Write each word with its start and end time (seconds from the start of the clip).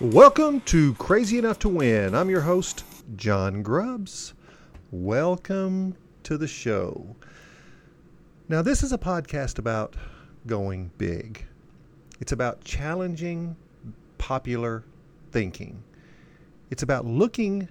Welcome 0.00 0.62
to 0.62 0.94
Crazy 0.94 1.36
Enough 1.36 1.58
to 1.58 1.68
Win. 1.68 2.14
I'm 2.14 2.30
your 2.30 2.40
host, 2.40 2.84
John 3.16 3.62
Grubbs. 3.62 4.32
Welcome 4.90 5.94
to 6.22 6.38
the 6.38 6.48
show. 6.48 7.14
Now, 8.48 8.62
this 8.62 8.82
is 8.82 8.94
a 8.94 8.98
podcast 8.98 9.58
about 9.58 9.96
going 10.46 10.90
big, 10.96 11.44
it's 12.18 12.32
about 12.32 12.64
challenging 12.64 13.54
popular 14.16 14.86
thinking, 15.32 15.82
it's 16.70 16.82
about 16.82 17.04
looking 17.04 17.68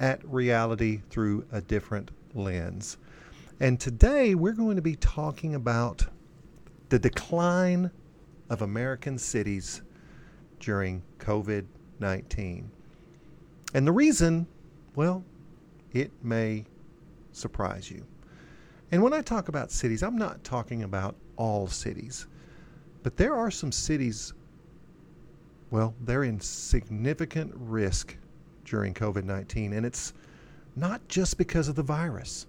at 0.00 0.20
reality 0.24 1.02
through 1.10 1.46
a 1.52 1.60
different 1.60 2.10
lens. 2.34 2.96
And 3.60 3.78
today 3.78 4.34
we're 4.34 4.50
going 4.50 4.74
to 4.74 4.82
be 4.82 4.96
talking 4.96 5.54
about 5.54 6.08
the 6.88 6.98
decline 6.98 7.92
of 8.50 8.62
American 8.62 9.16
cities 9.16 9.82
during 10.62 11.02
COVID 11.18 11.66
19. 12.00 12.70
And 13.74 13.86
the 13.86 13.92
reason, 13.92 14.46
well, 14.94 15.24
it 15.92 16.10
may 16.22 16.64
surprise 17.32 17.90
you. 17.90 18.04
And 18.90 19.02
when 19.02 19.12
I 19.12 19.22
talk 19.22 19.48
about 19.48 19.70
cities, 19.70 20.02
I'm 20.02 20.16
not 20.16 20.42
talking 20.44 20.82
about 20.82 21.16
all 21.36 21.66
cities, 21.66 22.26
but 23.02 23.16
there 23.16 23.34
are 23.34 23.50
some 23.50 23.72
cities, 23.72 24.32
well, 25.70 25.94
they're 26.02 26.24
in 26.24 26.40
significant 26.40 27.52
risk 27.54 28.16
during 28.64 28.94
COVID 28.94 29.24
19. 29.24 29.72
And 29.72 29.86
it's 29.86 30.12
not 30.76 31.06
just 31.08 31.38
because 31.38 31.68
of 31.68 31.74
the 31.74 31.82
virus. 31.82 32.46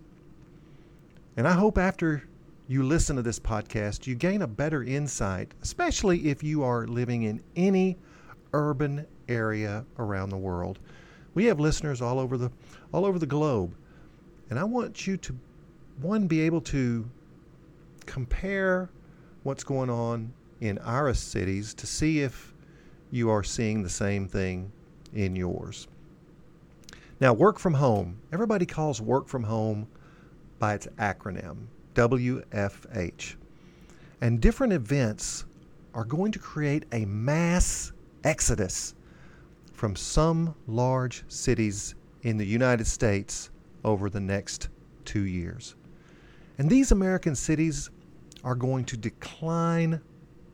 And 1.38 1.48
I 1.48 1.54
hope 1.54 1.78
after 1.78 2.24
you 2.68 2.84
listen 2.84 3.16
to 3.16 3.22
this 3.22 3.40
podcast, 3.40 4.08
you 4.08 4.16
gain 4.16 4.42
a 4.42 4.48
better 4.48 4.84
insight, 4.84 5.54
especially 5.62 6.30
if 6.30 6.44
you 6.44 6.64
are 6.64 6.88
living 6.88 7.24
in 7.24 7.42
any 7.56 7.98
urban 8.54 9.06
area 9.28 9.86
around 10.00 10.30
the 10.30 10.38
world. 10.38 10.80
We 11.34 11.46
have 11.46 11.60
listeners 11.60 12.02
all 12.02 12.20
over 12.20 12.38
the 12.38 12.52
all 12.94 13.06
over 13.06 13.20
the 13.20 13.26
globe. 13.26 13.76
And 14.50 14.60
I 14.60 14.64
want 14.64 15.08
you 15.08 15.18
to 15.18 15.36
one 16.02 16.28
be 16.28 16.42
able 16.42 16.62
to 16.62 17.10
compare 18.06 18.90
what's 19.44 19.64
going 19.64 19.90
on 19.90 20.32
in 20.62 20.78
our 20.80 21.14
cities 21.14 21.74
to 21.74 21.88
see 21.88 22.22
if 22.22 22.54
you 23.12 23.30
are 23.30 23.44
seeing 23.44 23.84
the 23.84 23.90
same 23.90 24.28
thing 24.28 24.72
in 25.14 25.36
yours. 25.36 25.88
Now, 27.20 27.34
work 27.34 27.60
from 27.60 27.74
home. 27.74 28.20
Everybody 28.32 28.66
calls 28.66 29.02
work 29.02 29.28
from 29.28 29.44
home 29.44 29.88
by 30.60 30.74
its 30.74 30.88
acronym, 30.98 31.68
WFH. 31.94 33.36
And 34.22 34.40
different 34.40 34.74
events 34.74 35.46
are 35.94 36.06
going 36.06 36.32
to 36.32 36.40
create 36.40 36.86
a 36.92 37.06
mass 37.06 37.92
exodus 38.24 38.96
from 39.74 39.96
some 39.96 40.56
large 40.68 41.24
cities 41.28 41.96
in 42.22 42.38
the 42.38 42.46
United 42.46 42.88
States 42.88 43.50
over 43.84 44.10
the 44.10 44.20
next 44.20 44.70
two 45.06 45.26
years. 45.26 45.76
And 46.58 46.70
these 46.70 46.92
American 46.92 47.36
cities 47.36 47.90
are 48.44 48.56
going 48.56 48.86
to 48.86 48.98
decline 48.98 50.02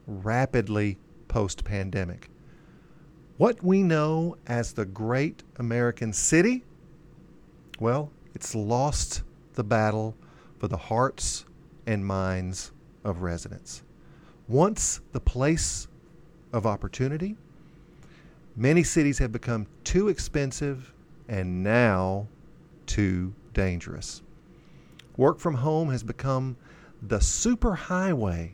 rapidly 0.08 0.98
post 1.28 1.64
pandemic. 1.64 2.30
What 3.38 3.64
we 3.64 3.84
know 3.84 4.36
as 4.48 4.74
the 4.74 4.86
Great 4.86 5.44
American 5.58 6.12
City, 6.12 6.64
well, 7.80 8.12
it's 8.34 8.56
lost 8.56 9.24
the 9.54 9.64
battle 9.64 10.16
for 10.60 10.68
the 10.68 10.78
hearts 10.78 11.46
and 11.88 12.06
minds 12.06 12.72
of 13.04 13.22
residents. 13.22 13.84
Once 14.48 15.02
the 15.14 15.20
place 15.20 15.88
of 16.54 16.66
opportunity, 16.66 17.36
many 18.56 18.84
cities 18.84 19.18
have 19.18 19.32
become 19.32 19.66
too 19.84 20.10
expensive 20.10 20.94
and 21.28 21.64
now 21.64 22.28
too 22.86 23.34
dangerous. 23.54 24.22
Work 25.18 25.40
from 25.40 25.56
home 25.56 25.90
has 25.90 26.04
become 26.04 26.58
the 27.02 27.20
superhighway 27.20 28.52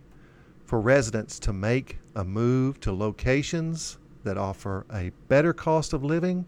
for 0.66 0.80
residents 0.80 1.40
to 1.40 1.54
make 1.54 2.00
a 2.16 2.24
move 2.24 2.80
to 2.82 2.92
locations 2.92 3.98
that 4.24 4.38
offer 4.38 4.86
a 4.92 5.12
better 5.28 5.54
cost 5.54 5.94
of 5.94 6.04
living 6.04 6.46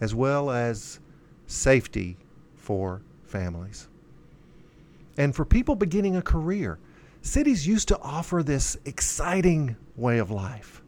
as 0.00 0.14
well 0.14 0.50
as 0.50 1.00
safety 1.46 2.16
for 2.56 3.02
families. 3.22 3.89
And 5.20 5.36
for 5.36 5.44
people 5.44 5.74
beginning 5.74 6.16
a 6.16 6.22
career, 6.22 6.78
cities 7.20 7.66
used 7.66 7.88
to 7.88 7.98
offer 8.00 8.42
this 8.42 8.78
exciting 8.86 9.76
way 9.94 10.16
of 10.16 10.30
life 10.30 10.82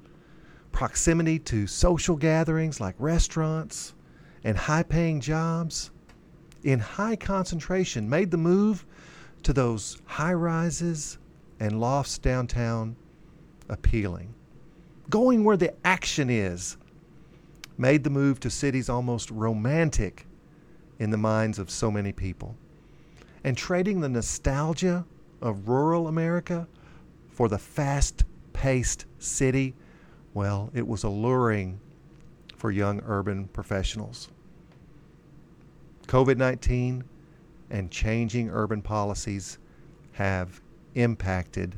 proximity 0.72 1.38
to 1.38 1.66
social 1.66 2.16
gatherings 2.16 2.80
like 2.80 2.94
restaurants 2.98 3.92
and 4.42 4.56
high 4.56 4.84
paying 4.84 5.20
jobs 5.20 5.90
in 6.64 6.78
high 6.78 7.14
concentration 7.14 8.08
made 8.08 8.30
the 8.30 8.38
move 8.38 8.86
to 9.42 9.52
those 9.52 9.98
high 10.06 10.32
rises 10.32 11.18
and 11.60 11.78
lofts 11.78 12.16
downtown 12.16 12.96
appealing. 13.68 14.32
Going 15.10 15.44
where 15.44 15.58
the 15.58 15.74
action 15.86 16.30
is 16.30 16.78
made 17.76 18.02
the 18.02 18.08
move 18.08 18.40
to 18.40 18.48
cities 18.48 18.88
almost 18.88 19.30
romantic 19.30 20.26
in 20.98 21.10
the 21.10 21.18
minds 21.18 21.58
of 21.58 21.70
so 21.70 21.90
many 21.90 22.12
people. 22.12 22.56
And 23.44 23.56
trading 23.56 24.00
the 24.00 24.08
nostalgia 24.08 25.04
of 25.40 25.68
rural 25.68 26.08
America 26.08 26.68
for 27.30 27.48
the 27.48 27.58
fast 27.58 28.24
paced 28.52 29.06
city, 29.18 29.74
well, 30.34 30.70
it 30.74 30.86
was 30.86 31.02
alluring 31.02 31.80
for 32.56 32.70
young 32.70 33.02
urban 33.06 33.48
professionals. 33.48 34.28
COVID 36.06 36.36
19 36.36 37.04
and 37.70 37.90
changing 37.90 38.50
urban 38.50 38.82
policies 38.82 39.58
have 40.12 40.60
impacted 40.94 41.74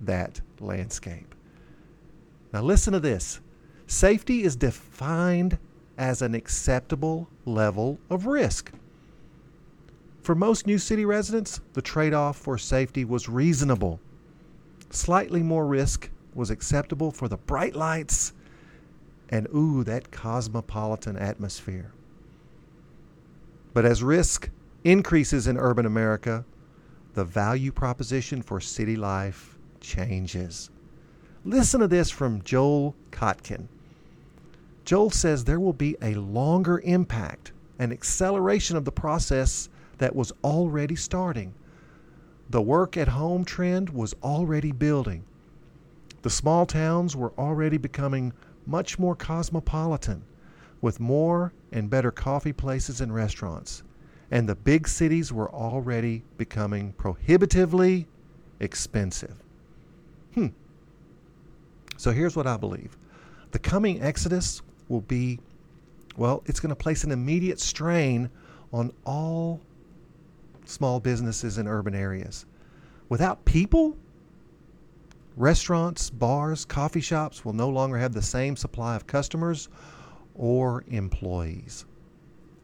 that 0.00 0.40
landscape. 0.60 1.34
Now, 2.52 2.62
listen 2.62 2.92
to 2.92 3.00
this 3.00 3.40
safety 3.86 4.42
is 4.42 4.56
defined 4.56 5.58
as 5.96 6.20
an 6.22 6.34
acceptable 6.34 7.28
level 7.44 7.98
of 8.10 8.26
risk. 8.26 8.72
For 10.24 10.34
most 10.34 10.66
new 10.66 10.78
city 10.78 11.04
residents, 11.04 11.60
the 11.74 11.82
trade 11.82 12.14
off 12.14 12.38
for 12.38 12.56
safety 12.56 13.04
was 13.04 13.28
reasonable. 13.28 14.00
Slightly 14.88 15.42
more 15.42 15.66
risk 15.66 16.08
was 16.34 16.48
acceptable 16.48 17.10
for 17.10 17.28
the 17.28 17.36
bright 17.36 17.76
lights 17.76 18.32
and, 19.28 19.46
ooh, 19.54 19.84
that 19.84 20.10
cosmopolitan 20.10 21.18
atmosphere. 21.18 21.92
But 23.74 23.84
as 23.84 24.02
risk 24.02 24.48
increases 24.82 25.46
in 25.46 25.58
urban 25.58 25.84
America, 25.84 26.46
the 27.12 27.24
value 27.24 27.70
proposition 27.70 28.40
for 28.40 28.62
city 28.62 28.96
life 28.96 29.58
changes. 29.82 30.70
Listen 31.44 31.80
to 31.80 31.86
this 31.88 32.10
from 32.10 32.40
Joel 32.44 32.94
Kotkin. 33.10 33.68
Joel 34.86 35.10
says 35.10 35.44
there 35.44 35.60
will 35.60 35.74
be 35.74 35.98
a 36.00 36.14
longer 36.14 36.80
impact, 36.82 37.52
an 37.78 37.92
acceleration 37.92 38.78
of 38.78 38.86
the 38.86 38.92
process 38.92 39.68
that 39.98 40.14
was 40.14 40.32
already 40.42 40.96
starting. 40.96 41.54
The 42.50 42.62
work 42.62 42.96
at 42.96 43.08
home 43.08 43.44
trend 43.44 43.90
was 43.90 44.14
already 44.22 44.72
building. 44.72 45.24
The 46.22 46.30
small 46.30 46.66
towns 46.66 47.16
were 47.16 47.32
already 47.38 47.76
becoming 47.76 48.32
much 48.66 48.98
more 48.98 49.14
cosmopolitan 49.14 50.24
with 50.80 51.00
more 51.00 51.52
and 51.72 51.90
better 51.90 52.10
coffee 52.10 52.52
places 52.52 53.00
and 53.00 53.14
restaurants. 53.14 53.82
And 54.30 54.48
the 54.48 54.54
big 54.54 54.88
cities 54.88 55.32
were 55.32 55.52
already 55.52 56.22
becoming 56.36 56.92
prohibitively 56.94 58.06
expensive. 58.60 59.36
Hmm. 60.34 60.48
So 61.96 62.10
here's 62.10 62.36
what 62.36 62.46
I 62.46 62.56
believe 62.56 62.96
the 63.52 63.58
coming 63.58 64.02
exodus 64.02 64.62
will 64.88 65.02
be, 65.02 65.38
well, 66.16 66.42
it's 66.46 66.60
going 66.60 66.70
to 66.70 66.76
place 66.76 67.04
an 67.04 67.12
immediate 67.12 67.60
strain 67.60 68.28
on 68.72 68.92
all 69.04 69.60
small 70.68 71.00
businesses 71.00 71.58
in 71.58 71.68
urban 71.68 71.94
areas. 71.94 72.46
Without 73.08 73.44
people, 73.44 73.96
restaurants, 75.36 76.10
bars, 76.10 76.64
coffee 76.64 77.00
shops 77.00 77.44
will 77.44 77.52
no 77.52 77.68
longer 77.68 77.98
have 77.98 78.12
the 78.12 78.22
same 78.22 78.56
supply 78.56 78.96
of 78.96 79.06
customers 79.06 79.68
or 80.34 80.84
employees. 80.88 81.84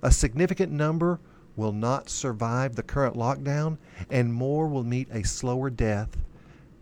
A 0.02 0.11
significant 0.11 0.73
number 0.73 1.20
will 1.56 1.73
not 1.73 2.08
survive 2.08 2.75
the 2.75 2.82
current 2.82 3.17
lockdown, 3.17 3.76
and 4.11 4.32
more 4.32 4.67
will 4.67 4.85
meet 4.85 5.08
a 5.11 5.23
slower 5.25 5.69
death 5.69 6.17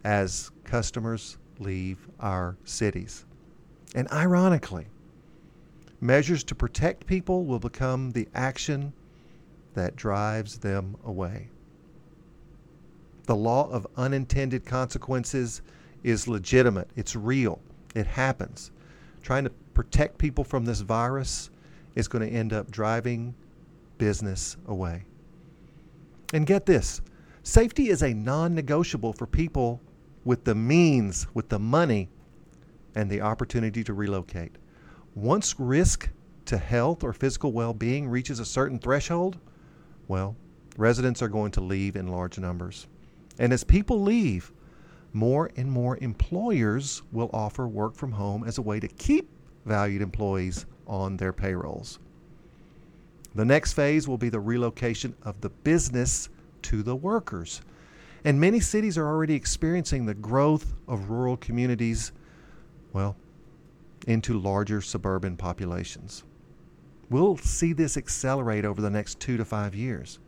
as 0.04 0.50
customers 0.64 1.38
leave 1.58 2.08
our 2.20 2.56
cities. 2.64 3.24
And 3.94 4.08
ironically, 4.12 4.86
measures 6.00 6.44
to 6.44 6.54
protect 6.54 7.06
people 7.06 7.44
will 7.44 7.58
become 7.58 8.12
the 8.12 8.28
action 8.34 8.92
that 9.74 9.96
drives 9.96 10.58
them 10.58 10.96
away. 11.04 11.48
The 13.24 13.36
law 13.36 13.70
of 13.70 13.86
unintended 13.96 14.64
consequences 14.64 15.62
is 16.02 16.28
legitimate, 16.28 16.88
it's 16.96 17.14
real, 17.14 17.60
it 17.94 18.06
happens. 18.06 18.70
trying 19.22 19.44
to 19.44 19.50
protect 19.74 20.16
people 20.16 20.44
from 20.44 20.64
this 20.64 20.80
virus 20.80 21.50
is 21.94 22.08
going 22.08 22.26
to 22.26 22.34
end 22.34 22.52
up 22.52 22.70
driving 22.70 23.34
business 23.98 24.56
away. 24.66 25.04
And 26.32 26.46
get 26.46 26.66
this 26.66 27.00
safety 27.42 27.88
is 27.88 28.02
a 28.02 28.14
non 28.14 28.54
negotiable 28.54 29.12
for 29.12 29.26
people 29.26 29.80
with 30.24 30.44
the 30.44 30.54
means, 30.54 31.26
with 31.34 31.48
the 31.48 31.58
money, 31.58 32.08
and 32.94 33.10
the 33.10 33.20
opportunity 33.20 33.84
to 33.84 33.94
relocate. 33.94 34.56
Once 35.14 35.58
risk 35.58 36.08
to 36.44 36.58
health 36.58 37.04
or 37.04 37.12
physical 37.12 37.52
well 37.52 37.74
being 37.74 38.08
reaches 38.08 38.40
a 38.40 38.44
certain 38.44 38.78
threshold, 38.78 39.38
well, 40.08 40.34
residents 40.76 41.22
are 41.22 41.28
going 41.28 41.52
to 41.52 41.60
leave 41.60 41.94
in 41.94 42.08
large 42.08 42.38
numbers. 42.38 42.86
And 43.38 43.52
as 43.52 43.62
people 43.62 44.02
leave, 44.02 44.52
more 45.12 45.50
and 45.56 45.70
more 45.70 45.98
employers 45.98 47.02
will 47.12 47.30
offer 47.32 47.68
work 47.68 47.94
from 47.94 48.12
home 48.12 48.44
as 48.44 48.58
a 48.58 48.62
way 48.62 48.80
to 48.80 48.88
keep 48.88 49.28
valued 49.64 50.02
employees 50.02 50.66
on 50.86 51.16
their 51.16 51.32
payrolls. 51.32 51.98
The 53.34 53.44
next 53.44 53.74
phase 53.74 54.08
will 54.08 54.18
be 54.18 54.30
the 54.30 54.40
relocation 54.40 55.14
of 55.22 55.40
the 55.40 55.50
business 55.50 56.28
to 56.62 56.82
the 56.82 56.96
workers. 56.96 57.60
And 58.24 58.40
many 58.40 58.58
cities 58.58 58.98
are 58.98 59.06
already 59.06 59.34
experiencing 59.34 60.06
the 60.06 60.14
growth 60.14 60.74
of 60.88 61.10
rural 61.10 61.36
communities, 61.36 62.12
well, 62.92 63.16
into 64.06 64.38
larger 64.38 64.80
suburban 64.80 65.36
populations. 65.36 66.24
We'll 67.10 67.36
see 67.38 67.72
this 67.72 67.96
accelerate 67.96 68.64
over 68.64 68.82
the 68.82 68.90
next 68.90 69.20
two 69.20 69.36
to 69.36 69.44
five 69.44 69.74
years. 69.74 70.18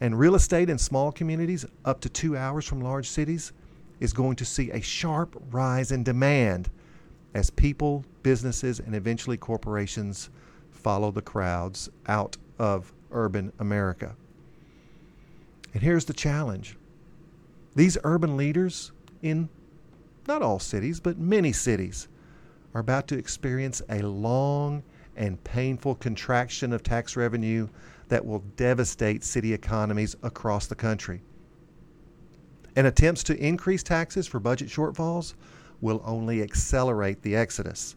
And 0.00 0.18
real 0.18 0.34
estate 0.34 0.68
in 0.68 0.78
small 0.78 1.10
communities, 1.10 1.64
up 1.84 2.00
to 2.00 2.08
two 2.08 2.36
hours 2.36 2.66
from 2.66 2.80
large 2.80 3.08
cities, 3.08 3.52
is 3.98 4.12
going 4.12 4.36
to 4.36 4.44
see 4.44 4.70
a 4.70 4.80
sharp 4.80 5.40
rise 5.50 5.90
in 5.90 6.02
demand 6.02 6.68
as 7.34 7.48
people, 7.48 8.04
businesses, 8.22 8.78
and 8.78 8.94
eventually 8.94 9.38
corporations 9.38 10.28
follow 10.70 11.10
the 11.10 11.22
crowds 11.22 11.88
out 12.08 12.36
of 12.58 12.92
urban 13.10 13.52
America. 13.58 14.14
And 15.72 15.82
here's 15.82 16.04
the 16.04 16.12
challenge 16.12 16.76
these 17.74 17.98
urban 18.04 18.36
leaders 18.36 18.92
in 19.22 19.48
not 20.26 20.42
all 20.42 20.58
cities, 20.58 21.00
but 21.00 21.18
many 21.18 21.52
cities, 21.52 22.08
are 22.74 22.80
about 22.80 23.06
to 23.08 23.18
experience 23.18 23.80
a 23.88 24.00
long 24.00 24.82
and 25.16 25.42
painful 25.44 25.94
contraction 25.96 26.72
of 26.72 26.82
tax 26.82 27.16
revenue 27.16 27.68
that 28.08 28.24
will 28.24 28.44
devastate 28.56 29.24
city 29.24 29.52
economies 29.52 30.14
across 30.22 30.66
the 30.66 30.74
country. 30.74 31.22
And 32.76 32.86
attempts 32.86 33.24
to 33.24 33.36
increase 33.36 33.82
taxes 33.82 34.26
for 34.26 34.38
budget 34.38 34.68
shortfalls 34.68 35.34
will 35.80 36.02
only 36.04 36.42
accelerate 36.42 37.22
the 37.22 37.34
exodus. 37.34 37.96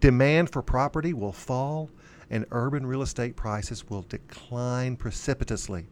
Demand 0.00 0.50
for 0.50 0.62
property 0.62 1.12
will 1.12 1.32
fall, 1.32 1.88
and 2.28 2.44
urban 2.50 2.84
real 2.84 3.02
estate 3.02 3.36
prices 3.36 3.88
will 3.88 4.02
decline 4.02 4.96
precipitously. 4.96 5.86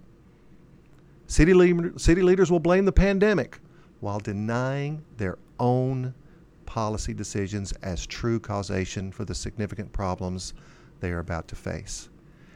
City, 1.27 1.55
le- 1.55 1.99
city 1.99 2.23
leaders 2.23 2.51
will 2.51 2.59
blame 2.59 2.85
the 2.85 2.93
pandemic 2.93 3.61
while 4.01 4.19
denying 4.19 5.05
their 5.17 5.39
own 5.61 6.13
policy 6.71 7.13
decisions 7.13 7.73
as 7.83 8.07
true 8.07 8.39
causation 8.39 9.11
for 9.11 9.25
the 9.25 9.35
significant 9.35 9.93
problems 9.93 10.55
they 11.01 11.11
are 11.11 11.19
about 11.19 11.49
to 11.49 11.57
face. 11.57 12.11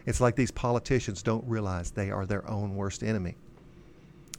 It's 0.06 0.20
like 0.20 0.36
these 0.36 0.52
politicians 0.52 1.20
don't 1.20 1.44
realize 1.48 1.90
they 1.90 2.12
are 2.12 2.24
their 2.24 2.48
own 2.48 2.76
worst 2.76 3.02
enemy. 3.02 3.36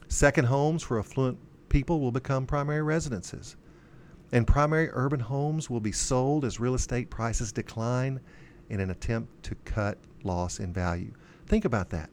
Second 0.08 0.46
homes 0.46 0.82
for 0.82 0.98
affluent 0.98 1.38
people 1.68 2.00
will 2.00 2.10
become 2.10 2.46
primary 2.46 2.80
residences. 2.80 3.56
And 4.32 4.46
primary 4.46 4.88
urban 4.94 5.20
homes 5.20 5.68
will 5.68 5.80
be 5.80 5.92
sold 5.92 6.46
as 6.46 6.58
real 6.58 6.74
estate 6.74 7.10
prices 7.10 7.52
decline 7.52 8.18
in 8.70 8.80
an 8.80 8.90
attempt 8.90 9.42
to 9.42 9.54
cut 9.66 9.98
loss 10.24 10.58
in 10.58 10.72
value. 10.72 11.12
Think 11.48 11.66
about 11.66 11.90
that. 11.90 12.08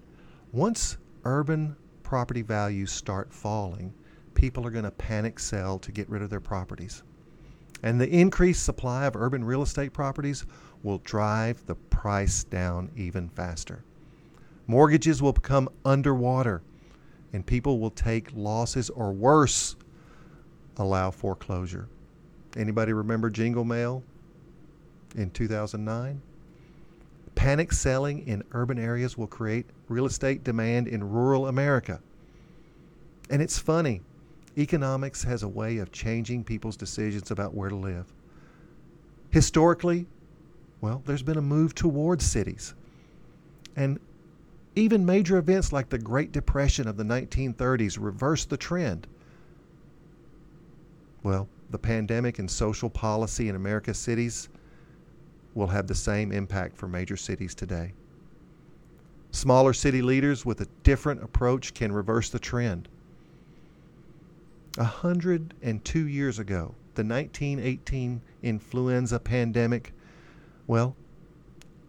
Once 0.52 0.98
urban 1.24 1.78
property 2.04 2.42
values 2.42 2.92
start 2.92 3.34
falling, 3.34 3.94
people 4.34 4.68
are 4.68 4.72
going 4.72 4.84
to 4.84 4.92
panic 4.92 5.40
sell 5.40 5.80
to 5.80 5.94
get 5.94 6.10
rid 6.10 6.22
of 6.22 6.30
their 6.30 6.42
properties. 6.42 7.04
And 7.84 8.00
the 8.00 8.10
increased 8.10 8.64
supply 8.64 9.06
of 9.06 9.16
urban 9.16 9.44
real 9.44 9.62
estate 9.62 9.92
properties 9.94 10.46
will 10.84 11.00
drive 11.00 11.66
the 11.66 11.76
price 11.76 12.46
down 12.46 12.90
even 12.96 13.30
faster. 13.30 13.84
Mortgages 14.68 15.22
will 15.22 15.34
become 15.34 15.68
underwater, 15.84 16.62
and 17.34 17.46
people 17.46 17.80
will 17.80 17.92
take 17.92 18.30
losses 18.34 18.90
or 18.90 19.12
worse, 19.12 19.76
allow 20.78 21.12
foreclosure. 21.12 21.90
Anybody 22.56 22.94
remember 22.94 23.30
Jingle 23.30 23.66
Mail 23.66 24.04
in 25.16 25.30
2009? 25.32 26.22
Panic 27.36 27.74
selling 27.74 28.26
in 28.28 28.44
urban 28.52 28.80
areas 28.80 29.18
will 29.18 29.28
create 29.28 29.66
real 29.90 30.06
estate 30.06 30.44
demand 30.44 30.88
in 30.88 31.04
rural 31.04 31.48
America. 31.48 32.00
And 33.30 33.42
it's 33.42 33.60
funny, 33.60 34.02
economics 34.58 35.24
has 35.24 35.44
a 35.44 35.48
way 35.48 35.78
of 35.78 35.92
changing 35.92 36.44
people's 36.44 36.78
decisions 36.78 37.32
about 37.32 37.54
where 37.54 37.70
to 37.70 37.76
live. 37.76 38.14
Historically, 39.30 40.06
well, 40.82 41.02
there's 41.06 41.24
been 41.24 41.38
a 41.38 41.42
move 41.42 41.74
towards 41.74 42.26
cities. 42.26 42.76
And 43.76 44.00
even 44.76 45.06
major 45.06 45.38
events 45.38 45.72
like 45.72 45.90
the 45.90 45.98
Great 45.98 46.32
Depression 46.32 46.88
of 46.88 46.98
the 46.98 47.04
1930s 47.04 47.98
reversed 48.00 48.50
the 48.50 48.58
trend. 48.58 49.08
Well, 51.24 51.48
the 51.70 51.78
pandemic 51.78 52.40
and 52.40 52.50
social 52.50 52.90
policy 52.90 53.50
in 53.50 53.56
America's 53.56 53.98
cities 53.98 54.50
will 55.56 55.68
have 55.68 55.88
the 55.88 55.96
same 55.96 56.32
impact 56.32 56.76
for 56.76 56.88
major 56.88 57.18
cities 57.18 57.56
today. 57.56 57.94
Smaller 59.32 59.74
city 59.74 60.02
leaders 60.02 60.46
with 60.46 60.62
a 60.62 60.68
different 60.84 61.24
approach 61.24 61.74
can 61.74 61.92
reverse 61.92 62.30
the 62.30 62.40
trend. 62.40 62.90
A 64.78 64.84
hundred 64.84 65.54
and 65.62 65.84
two 65.86 66.08
years 66.08 66.40
ago, 66.40 66.76
the 66.96 67.04
1918 67.04 68.22
influenza 68.42 69.20
pandemic 69.20 69.94
well, 70.68 70.96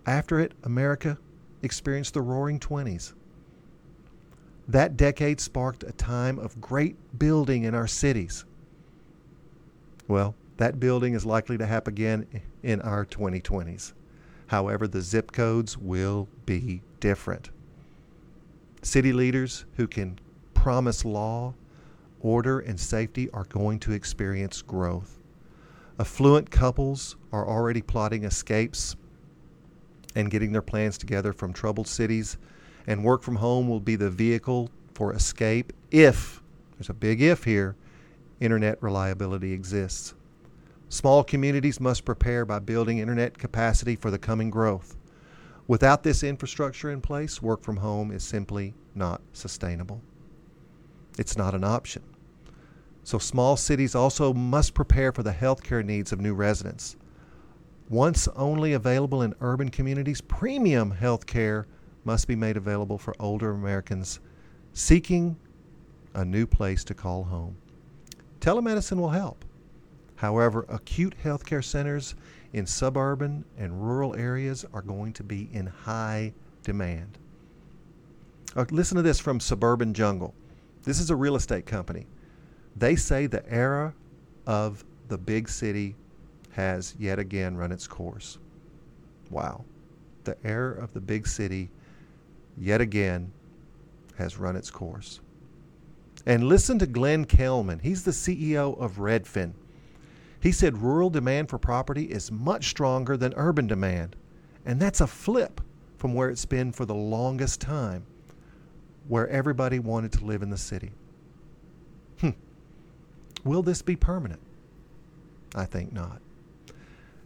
after 0.06 0.40
it, 0.40 0.52
America 0.64 1.18
experienced 1.62 2.14
the 2.14 2.22
roaring 2.22 2.58
20s. 2.58 3.14
That 4.68 4.96
decade 4.96 5.40
sparked 5.40 5.84
a 5.84 5.92
time 5.92 6.38
of 6.38 6.60
great 6.60 6.96
building 7.18 7.64
in 7.64 7.74
our 7.74 7.86
cities. 7.86 8.44
Well, 10.08 10.34
that 10.56 10.80
building 10.80 11.14
is 11.14 11.24
likely 11.24 11.58
to 11.58 11.66
happen 11.66 11.94
again 11.94 12.26
in 12.62 12.80
our 12.82 13.04
2020s. 13.04 13.92
However, 14.48 14.86
the 14.86 15.00
zip 15.00 15.32
codes 15.32 15.78
will 15.78 16.28
be 16.46 16.82
different. 17.00 17.50
City 18.82 19.12
leaders 19.12 19.64
who 19.76 19.86
can 19.86 20.18
promise 20.52 21.04
law, 21.04 21.54
order, 22.24 22.58
and 22.58 22.80
safety 22.80 23.30
are 23.30 23.44
going 23.44 23.78
to 23.78 23.92
experience 23.92 24.62
growth. 24.62 25.20
Affluent 26.00 26.50
couples 26.50 27.16
are 27.32 27.46
already 27.46 27.82
plotting 27.82 28.24
escapes 28.24 28.96
and 30.16 30.30
getting 30.30 30.50
their 30.50 30.62
plans 30.62 30.96
together 30.98 31.32
from 31.32 31.52
troubled 31.52 31.86
cities, 31.86 32.38
and 32.86 33.04
work 33.04 33.22
from 33.22 33.36
home 33.36 33.68
will 33.68 33.80
be 33.80 33.94
the 33.94 34.10
vehicle 34.10 34.70
for 34.94 35.12
escape 35.12 35.72
if, 35.90 36.42
there's 36.76 36.88
a 36.88 36.94
big 36.94 37.20
if 37.20 37.44
here, 37.44 37.76
internet 38.40 38.82
reliability 38.82 39.52
exists. 39.52 40.14
Small 40.88 41.24
communities 41.24 41.80
must 41.80 42.04
prepare 42.04 42.44
by 42.44 42.58
building 42.58 42.98
internet 42.98 43.36
capacity 43.36 43.96
for 43.96 44.10
the 44.10 44.18
coming 44.18 44.50
growth. 44.50 44.96
Without 45.66 46.02
this 46.02 46.22
infrastructure 46.22 46.90
in 46.90 47.00
place, 47.00 47.42
work 47.42 47.62
from 47.62 47.76
home 47.76 48.10
is 48.10 48.22
simply 48.22 48.74
not 48.94 49.20
sustainable. 49.32 50.00
It's 51.18 51.36
not 51.36 51.54
an 51.54 51.64
option. 51.64 52.02
So 53.04 53.18
small 53.18 53.56
cities 53.58 53.94
also 53.94 54.32
must 54.32 54.72
prepare 54.72 55.12
for 55.12 55.22
the 55.22 55.32
healthcare 55.32 55.84
needs 55.84 56.10
of 56.10 56.20
new 56.20 56.34
residents. 56.34 56.96
Once 57.90 58.26
only 58.28 58.72
available 58.72 59.20
in 59.20 59.34
urban 59.42 59.68
communities, 59.68 60.22
premium 60.22 60.90
health 60.90 61.26
care 61.26 61.66
must 62.04 62.26
be 62.26 62.34
made 62.34 62.56
available 62.56 62.96
for 62.96 63.14
older 63.20 63.50
Americans 63.50 64.20
seeking 64.72 65.36
a 66.14 66.24
new 66.24 66.46
place 66.46 66.82
to 66.84 66.94
call 66.94 67.24
home. 67.24 67.56
Telemedicine 68.40 68.96
will 68.96 69.10
help. 69.10 69.44
However, 70.16 70.64
acute 70.70 71.14
healthcare 71.22 71.62
centers 71.62 72.14
in 72.54 72.66
suburban 72.66 73.44
and 73.58 73.82
rural 73.82 74.14
areas 74.16 74.64
are 74.72 74.82
going 74.82 75.12
to 75.14 75.22
be 75.22 75.50
in 75.52 75.66
high 75.66 76.32
demand. 76.62 77.18
Uh, 78.56 78.64
listen 78.70 78.96
to 78.96 79.02
this 79.02 79.20
from 79.20 79.40
Suburban 79.40 79.92
Jungle. 79.92 80.34
This 80.84 81.00
is 81.00 81.10
a 81.10 81.16
real 81.16 81.36
estate 81.36 81.66
company. 81.66 82.06
They 82.76 82.96
say 82.96 83.26
the 83.26 83.48
era 83.50 83.94
of 84.46 84.84
the 85.08 85.18
big 85.18 85.48
city 85.48 85.96
has 86.50 86.94
yet 86.98 87.18
again 87.18 87.56
run 87.56 87.72
its 87.72 87.86
course. 87.86 88.38
Wow. 89.30 89.64
The 90.24 90.36
era 90.44 90.82
of 90.82 90.92
the 90.92 91.00
big 91.00 91.26
city 91.26 91.70
yet 92.56 92.80
again 92.80 93.32
has 94.16 94.38
run 94.38 94.56
its 94.56 94.70
course. 94.70 95.20
And 96.26 96.44
listen 96.44 96.78
to 96.78 96.86
Glenn 96.86 97.24
Kelman. 97.24 97.80
He's 97.80 98.04
the 98.04 98.10
CEO 98.10 98.78
of 98.78 98.98
Redfin. 98.98 99.52
He 100.40 100.52
said 100.52 100.78
rural 100.78 101.10
demand 101.10 101.48
for 101.48 101.58
property 101.58 102.04
is 102.04 102.30
much 102.30 102.68
stronger 102.68 103.16
than 103.16 103.34
urban 103.36 103.66
demand. 103.66 104.16
And 104.64 104.80
that's 104.80 105.00
a 105.00 105.06
flip 105.06 105.60
from 105.96 106.14
where 106.14 106.30
it's 106.30 106.44
been 106.44 106.72
for 106.72 106.86
the 106.86 106.94
longest 106.94 107.60
time, 107.60 108.06
where 109.08 109.28
everybody 109.28 109.78
wanted 109.78 110.12
to 110.12 110.24
live 110.24 110.42
in 110.42 110.50
the 110.50 110.56
city. 110.56 110.92
Will 113.44 113.62
this 113.62 113.82
be 113.82 113.96
permanent? 113.96 114.40
I 115.54 115.64
think 115.64 115.92
not. 115.92 116.20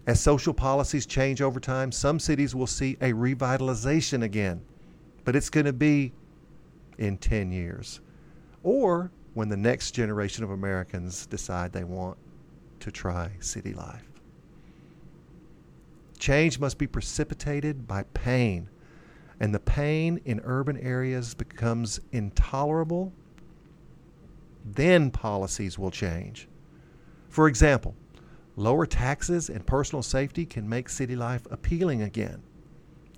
As 0.06 0.20
social 0.20 0.54
policies 0.54 1.06
change 1.06 1.40
over 1.42 1.60
time, 1.60 1.92
some 1.92 2.18
cities 2.18 2.54
will 2.54 2.66
see 2.66 2.96
a 3.00 3.12
revitalization 3.12 4.22
again, 4.22 4.60
but 5.25 5.37
it's 5.37 5.50
going 5.50 5.66
to 5.66 5.72
be 5.72 6.12
in 6.98 7.16
10 7.18 7.52
years 7.52 8.00
or 8.62 9.10
when 9.34 9.48
the 9.48 9.56
next 9.56 9.92
generation 9.92 10.44
of 10.44 10.50
Americans 10.50 11.26
decide 11.26 11.72
they 11.72 11.84
want 11.84 12.18
to 12.80 12.90
try 12.90 13.30
city 13.40 13.72
life. 13.72 14.04
Change 16.18 16.58
must 16.58 16.78
be 16.78 16.87
precipitated 16.87 17.87
by 17.87 18.02
pain, 18.14 18.68
and 19.40 19.54
the 19.54 19.60
pain 19.60 20.20
in 20.25 20.40
urban 20.44 20.76
areas 20.78 21.34
becomes 21.34 22.00
intolerable. 22.10 23.12
Then 24.75 25.10
policies 25.10 25.78
will 25.78 25.90
change. 25.90 26.48
For 27.28 27.48
example, 27.48 27.94
Lower 28.58 28.87
taxes 28.87 29.50
and 29.50 29.64
personal 29.64 30.02
safety 30.02 30.44
can 30.44 30.68
make 30.68 30.88
city 30.88 31.14
life 31.14 31.46
appealing 31.48 32.02
again. 32.02 32.42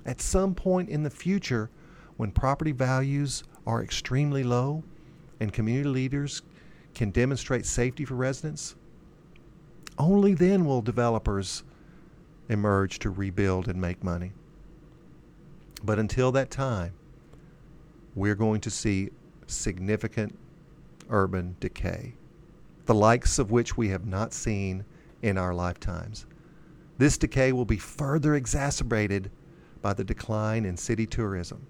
At 0.04 0.20
some 0.20 0.54
point 0.54 0.90
in 0.90 1.02
the 1.02 1.08
future, 1.08 1.70
when 2.18 2.30
property 2.30 2.72
values 2.72 3.42
are 3.66 3.82
extremely 3.82 4.44
low 4.44 4.84
and 5.40 5.50
community 5.50 5.88
leaders 5.88 6.42
can 6.94 7.10
demonstrate 7.10 7.64
safety 7.64 8.04
for 8.04 8.16
residents, 8.16 8.76
only 9.96 10.34
then 10.34 10.66
will 10.66 10.82
developers 10.82 11.62
emerge 12.50 12.98
to 12.98 13.08
rebuild 13.08 13.66
and 13.66 13.80
make 13.80 14.04
money. 14.04 14.32
But 15.82 15.98
until 15.98 16.30
that 16.32 16.50
time, 16.50 16.92
we're 18.14 18.34
going 18.34 18.60
to 18.60 18.70
see 18.70 19.08
significant 19.46 20.36
urban 21.10 21.56
decay, 21.60 22.14
the 22.86 22.94
likes 22.94 23.38
of 23.38 23.50
which 23.50 23.76
we 23.76 23.88
have 23.88 24.06
not 24.06 24.32
seen 24.32 24.84
in 25.22 25.36
our 25.36 25.54
lifetimes. 25.54 26.26
This 26.98 27.18
decay 27.18 27.52
will 27.52 27.64
be 27.64 27.78
further 27.78 28.34
exacerbated 28.34 29.30
by 29.82 29.94
the 29.94 30.04
decline 30.04 30.64
in 30.64 30.76
city 30.76 31.06
tourism. 31.06 31.66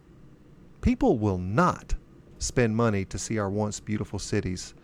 People 0.80 1.18
will 1.18 1.38
not 1.38 1.94
spend 2.38 2.74
money 2.74 3.04
to 3.04 3.18
see 3.18 3.38
our 3.38 3.50
once 3.50 3.80
beautiful 3.80 4.18
cities 4.18 4.74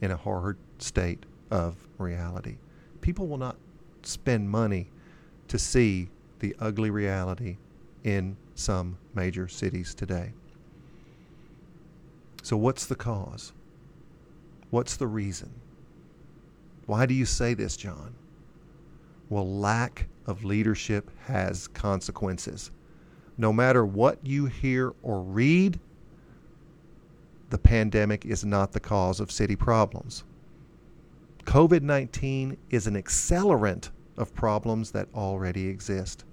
in 0.00 0.10
a 0.10 0.16
horrid 0.16 0.56
state 0.78 1.26
of 1.50 1.76
reality. 1.98 2.56
People 3.00 3.26
will 3.26 3.36
not 3.36 3.56
spend 4.02 4.48
money 4.48 4.88
to 5.48 5.58
see 5.58 6.08
the 6.38 6.54
ugly 6.60 6.90
reality 6.90 7.58
in 8.04 8.36
some 8.54 8.96
major 9.14 9.48
cities 9.48 9.94
today. 9.94 10.32
So, 12.42 12.56
what's 12.56 12.86
the 12.86 12.94
cause? 12.94 13.52
What's 14.70 14.96
the 14.96 15.08
reason? 15.08 15.50
Why 16.86 17.06
do 17.06 17.14
you 17.14 17.26
say 17.26 17.54
this, 17.54 17.76
John? 17.76 18.14
Well, 19.28 19.48
lack 19.48 20.06
of 20.26 20.44
leadership 20.44 21.10
has 21.26 21.66
consequences. 21.68 22.70
No 23.36 23.52
matter 23.52 23.84
what 23.84 24.24
you 24.24 24.46
hear 24.46 24.92
or 25.02 25.22
read, 25.22 25.80
the 27.50 27.58
pandemic 27.58 28.24
is 28.24 28.44
not 28.44 28.70
the 28.72 28.80
cause 28.80 29.18
of 29.18 29.32
city 29.32 29.56
problems. 29.56 30.24
COVID 31.44 31.82
19 31.82 32.56
is 32.70 32.86
an 32.86 32.94
accelerant 32.94 33.90
of 34.16 34.34
problems 34.34 34.92
that 34.92 35.08
already 35.14 35.66
exist. 35.66 36.24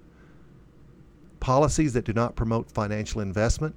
Policies 1.39 1.93
that 1.93 2.05
do 2.05 2.13
not 2.13 2.35
promote 2.35 2.69
financial 2.69 3.21
investment 3.21 3.73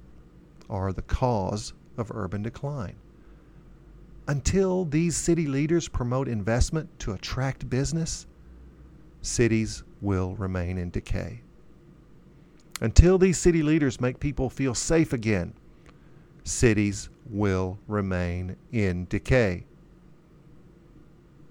are 0.69 0.93
the 0.93 1.01
cause 1.03 1.73
of 1.97 2.11
urban 2.13 2.43
decline 2.43 2.95
until 4.31 4.85
these 4.85 5.17
city 5.17 5.45
leaders 5.45 5.89
promote 5.89 6.29
investment 6.29 6.87
to 6.97 7.11
attract 7.11 7.69
business, 7.69 8.27
cities 9.21 9.83
will 9.99 10.37
remain 10.37 10.77
in 10.77 10.89
decay. 10.89 11.41
Until 12.79 13.17
these 13.17 13.37
city 13.37 13.61
leaders 13.61 13.99
make 13.99 14.21
people 14.21 14.49
feel 14.49 14.73
safe 14.73 15.11
again, 15.11 15.53
cities 16.45 17.09
will 17.29 17.77
remain 17.89 18.55
in 18.71 19.05
decay. 19.09 19.65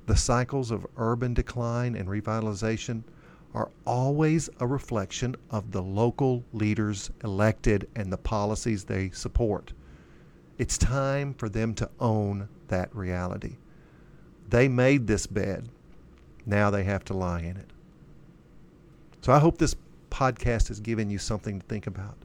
The 0.06 0.16
cycles 0.16 0.70
of 0.70 0.86
urban 0.96 1.34
decline 1.34 1.94
and 1.94 2.08
revitalization 2.08 3.02
are 3.52 3.68
always 3.84 4.48
a 4.58 4.66
reflection 4.66 5.36
of 5.50 5.70
the 5.70 5.82
local 5.82 6.42
leaders 6.54 7.10
elected 7.24 7.90
and 7.94 8.10
the 8.10 8.16
policies 8.16 8.84
they 8.84 9.10
support. 9.10 9.74
It's 10.60 10.76
time 10.76 11.32
for 11.32 11.48
them 11.48 11.72
to 11.76 11.88
own 11.98 12.46
that 12.68 12.94
reality. 12.94 13.56
They 14.50 14.68
made 14.68 15.06
this 15.06 15.26
bed. 15.26 15.70
Now 16.44 16.68
they 16.68 16.84
have 16.84 17.02
to 17.06 17.14
lie 17.14 17.40
in 17.40 17.56
it. 17.56 17.70
So 19.22 19.32
I 19.32 19.38
hope 19.38 19.56
this 19.56 19.74
podcast 20.10 20.68
has 20.68 20.78
given 20.78 21.08
you 21.08 21.16
something 21.16 21.60
to 21.60 21.66
think 21.66 21.86
about. 21.86 22.18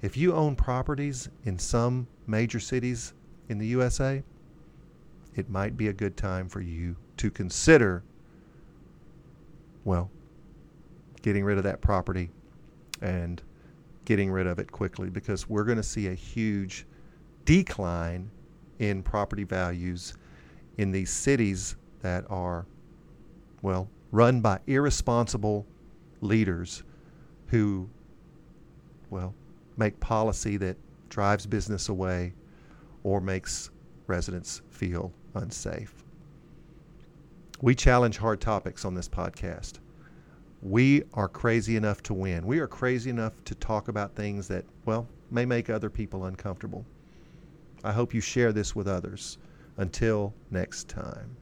If 0.00 0.16
you 0.16 0.32
own 0.32 0.56
properties 0.56 1.28
in 1.44 1.58
some 1.58 2.06
major 2.26 2.60
cities 2.60 3.12
in 3.50 3.58
the 3.58 3.66
USA, 3.66 4.22
it 5.34 5.50
might 5.50 5.76
be 5.76 5.88
a 5.88 5.92
good 5.92 6.16
time 6.16 6.48
for 6.48 6.62
you 6.62 6.96
to 7.18 7.30
consider, 7.30 8.02
well, 9.84 10.10
getting 11.20 11.44
rid 11.44 11.58
of 11.58 11.64
that 11.64 11.82
property 11.82 12.30
and 13.02 13.42
getting 14.06 14.30
rid 14.30 14.46
of 14.46 14.58
it 14.58 14.72
quickly 14.72 15.10
because 15.10 15.46
we're 15.46 15.64
going 15.64 15.76
to 15.76 15.82
see 15.82 16.06
a 16.06 16.14
huge 16.14 16.86
decline 17.46 18.30
in 18.78 19.02
property 19.02 19.44
values 19.44 20.14
in 20.76 20.90
these 20.90 21.10
cities 21.10 21.76
that 22.02 22.24
are, 22.28 22.66
well, 23.62 23.88
run 24.12 24.40
by 24.42 24.60
irresponsible 24.66 25.66
leaders 26.20 26.82
who, 27.46 27.88
well, 29.08 29.34
make 29.78 29.98
policy 30.00 30.58
that 30.58 30.76
drives 31.08 31.46
business 31.46 31.88
away 31.88 32.34
or 33.04 33.20
makes 33.20 33.70
residents 34.06 34.60
feel 34.68 35.12
unsafe. 35.34 35.94
We 37.62 37.74
challenge 37.74 38.18
hard 38.18 38.40
topics 38.40 38.84
on 38.84 38.94
this 38.94 39.08
podcast. 39.08 39.74
We 40.62 41.04
are 41.14 41.28
crazy 41.28 41.76
enough 41.76 42.02
to 42.04 42.14
win. 42.14 42.46
We 42.46 42.58
are 42.58 42.66
crazy 42.66 43.08
enough 43.08 43.42
to 43.44 43.54
talk 43.54 43.88
about 43.88 44.14
things 44.14 44.48
that, 44.48 44.64
well, 44.84 45.06
may 45.30 45.46
make 45.46 45.70
other 45.70 45.88
people 45.88 46.24
uncomfortable. 46.24 46.84
I 47.86 47.92
hope 47.92 48.12
you 48.12 48.20
share 48.20 48.52
this 48.52 48.74
with 48.74 48.88
others. 48.88 49.38
Until 49.76 50.34
next 50.50 50.88
time. 50.88 51.36